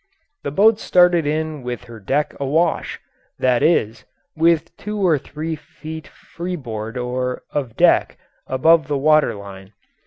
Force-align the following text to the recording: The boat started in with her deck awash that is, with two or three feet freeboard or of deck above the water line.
The 0.41 0.49
boat 0.49 0.79
started 0.79 1.27
in 1.27 1.61
with 1.61 1.83
her 1.83 1.99
deck 1.99 2.33
awash 2.39 2.99
that 3.37 3.61
is, 3.61 4.03
with 4.35 4.75
two 4.75 4.97
or 4.97 5.19
three 5.19 5.55
feet 5.55 6.07
freeboard 6.07 6.97
or 6.97 7.43
of 7.51 7.75
deck 7.77 8.17
above 8.47 8.87
the 8.87 8.97
water 8.97 9.35
line. 9.35 9.73